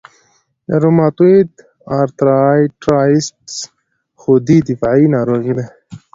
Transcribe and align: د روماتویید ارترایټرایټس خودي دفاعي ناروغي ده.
د 0.67 0.69
روماتویید 0.83 1.51
ارترایټرایټس 1.99 3.55
خودي 4.21 4.57
دفاعي 4.69 5.05
ناروغي 5.15 5.53
ده. 5.57 5.65